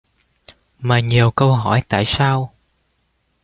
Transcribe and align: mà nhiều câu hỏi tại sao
mà 0.79 0.99
nhiều 0.99 1.31
câu 1.31 1.53
hỏi 1.55 1.83
tại 1.89 2.03
sao 2.05 2.53